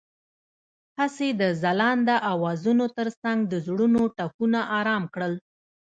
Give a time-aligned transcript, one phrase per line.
[0.99, 5.33] هغې د ځلانده اوازونو ترڅنګ د زړونو ټپونه آرام کړل.